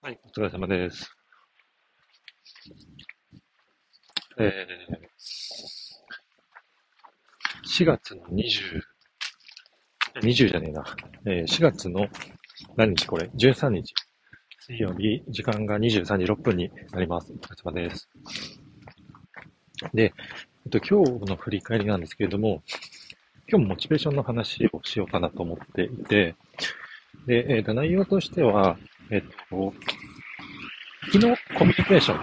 [0.00, 1.14] はい、お疲れ様です。
[4.38, 8.80] えー、4月の20、
[10.22, 10.84] 20じゃねえな。
[11.26, 12.08] えー、4月の
[12.76, 13.92] 何日これ ?13 日。
[14.60, 17.30] 水曜日、時間が23時6分になります。
[17.32, 18.08] お疲れ様です。
[19.92, 20.14] で、
[20.64, 22.62] えっと、今日の振り返りなんですけれども、
[23.50, 26.36] 今日もモチベーションの話をしようかなと思っていて、
[27.26, 28.76] で、えっ、と、内容としては、
[29.10, 29.72] えっ、と、
[31.12, 32.18] 昨日コミュニケーション、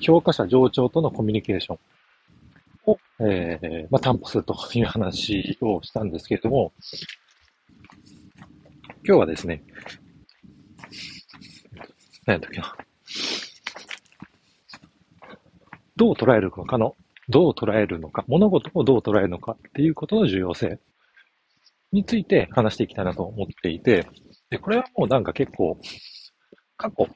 [0.00, 1.78] 評価者上長とのコミュニケーション
[2.86, 6.72] を、えー、まあ、担保するという話をしたんですけれども、
[9.06, 9.62] 今日はですね、
[12.26, 12.76] 何やったっけな。
[15.96, 16.96] どう捉えるのかの
[17.28, 20.78] どう捉えるのか、物事をどう捉えるのかっていうことの重要性
[21.92, 24.06] について話していきたいなと思っていて、
[24.50, 25.78] で、これはもうなんか結構、
[26.76, 27.08] 過去、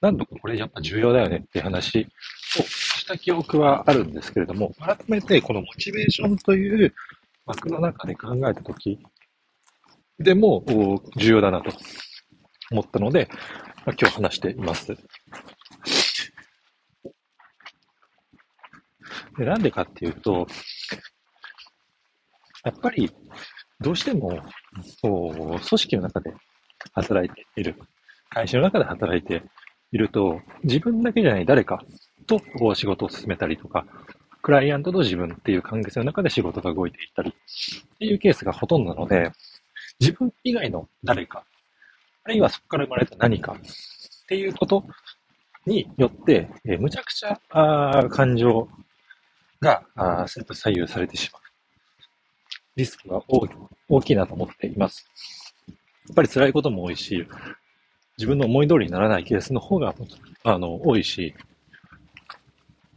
[0.00, 2.06] 何度かこれやっぱ重要だよねっていう話
[2.58, 6.94] をした記憶はあるんですけれども、改めてこのモチベーションという
[7.46, 8.98] 枠の中で考えたとき
[10.18, 10.64] でも
[11.16, 11.72] 重要だなと
[12.70, 13.28] 思ったので、
[13.86, 14.96] 今日話しています。
[19.38, 20.46] でなんでかっていうと、
[22.64, 23.10] やっぱり、
[23.80, 24.42] どうしても、
[25.00, 26.34] こう、組織の中で
[26.92, 27.76] 働いている、
[28.28, 29.42] 会社の中で働いて
[29.92, 31.82] いると、自分だけじゃない誰か
[32.26, 33.86] とこう仕事を進めたりとか、
[34.42, 39.32] クライアントと自分っていう関係性の中で仕事が動いていったりっていうケースがほとんどなので、
[39.98, 41.44] 自分以外の誰か、
[42.24, 44.84] あるいはそこから生まれた何かっていうこと
[45.66, 48.68] によって、えー、むちゃくちゃあ感情
[49.60, 51.49] が、あ左右されてしまう。
[52.80, 53.22] リスクが
[53.88, 55.06] 大きいなと思っています。
[56.08, 57.26] やっぱり辛いことも多いし、
[58.18, 59.94] 自分の思い通りにならないケースの方が、
[60.44, 61.34] あの、多いし、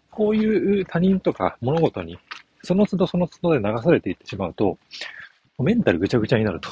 [0.09, 2.17] こういう他人とか物事に、
[2.63, 4.77] その都度その都度で流されていってしまうと、
[5.59, 6.69] メンタルぐちゃぐちゃになると。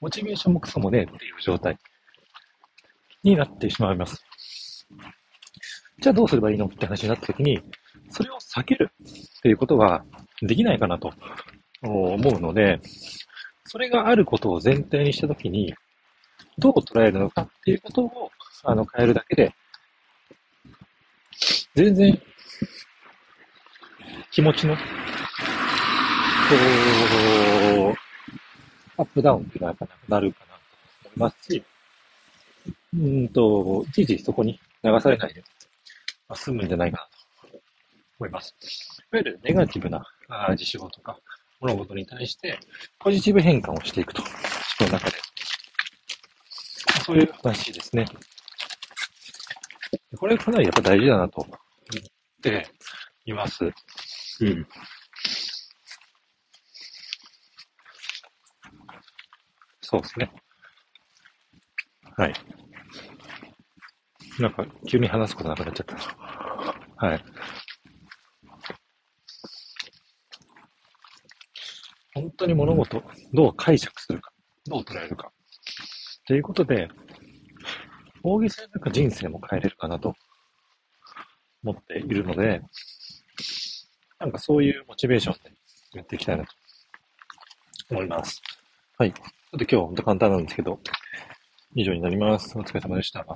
[0.00, 1.78] モチベーションもクソもねえっていう状態
[3.22, 4.24] になってしまいます。
[6.00, 6.66] じゃあどうすればいいの？
[6.66, 7.60] って話になった時に、
[8.10, 8.90] それを避ける
[9.38, 10.04] っていうことが
[10.42, 11.12] できないかなと
[11.90, 12.80] 思うので、
[13.64, 15.74] それがあることを前提にしたときに、
[16.58, 18.30] どう捉えるのかっていうことを
[18.64, 19.54] あの変えるだけで、
[21.74, 22.22] 全然
[24.30, 24.82] 気持ちの、こ
[28.96, 30.52] う、アップダウンっていうのはやっぱなくなるかなと
[31.16, 31.64] 思いますし、
[32.94, 35.42] うんと、いちいちそこに流されないで、
[36.28, 37.08] まあ、済むんじゃないか
[37.42, 37.58] なと
[38.20, 38.54] 思います。
[39.12, 40.04] いわゆるネガティブな
[40.56, 41.18] 事象とか
[41.60, 42.58] 物事に対して
[42.98, 44.30] ポジティブ変換をしていくと、思
[44.78, 45.16] 考の中で。
[47.04, 48.06] そういう話ですね。
[50.18, 51.58] これかなりやっぱ大事だなと思っ
[52.42, 52.66] て
[53.24, 53.64] います。
[53.64, 54.66] うん。
[59.80, 60.30] そうですね。
[62.16, 62.34] はい。
[64.38, 67.06] なんか、急に話すことなくなっちゃった。
[67.06, 67.24] はい。
[72.14, 74.30] 本当に物事をどう解釈するか、
[74.66, 75.32] どう捉えるか。
[76.26, 76.88] ということで、
[78.22, 80.14] 大げさになんか人生も変えれるかなと
[81.62, 82.60] 思っているので、
[84.18, 85.52] なんかそういうモチベーションで
[85.94, 86.52] やっていきたいなと
[87.90, 88.40] 思います。
[88.98, 89.12] はい。
[89.12, 89.22] ちょ
[89.56, 90.80] っと今日は本当簡単なんですけど、
[91.74, 92.58] 以上になります。
[92.58, 93.26] お疲れ様でした。